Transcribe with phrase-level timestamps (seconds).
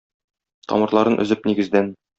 [0.73, 1.97] Тамырларын өзеп нигездән.